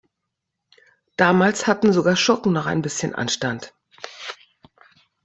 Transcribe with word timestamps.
Damals 1.15 1.67
hatten 1.67 1.93
sogar 1.93 2.15
Schurken 2.15 2.53
noch 2.53 2.65
ein 2.65 2.81
bisschen 2.81 3.13
Anstand. 3.13 3.71